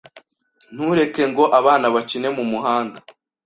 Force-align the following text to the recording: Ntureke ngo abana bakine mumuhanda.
Ntureke 0.73 1.23
ngo 1.31 1.43
abana 1.59 1.85
bakine 1.95 2.27
mumuhanda. 2.35 2.97